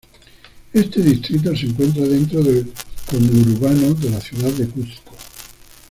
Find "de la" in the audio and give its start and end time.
3.93-4.19